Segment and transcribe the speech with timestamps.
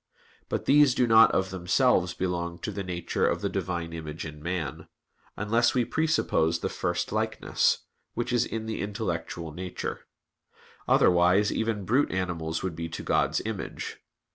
[0.49, 4.41] But these do not of themselves belong to the nature of the Divine image in
[4.41, 4.87] man,
[5.37, 7.85] unless we presuppose the first likeness,
[8.15, 10.07] which is in the intellectual nature;
[10.87, 13.99] otherwise even brute animals would be to God's image.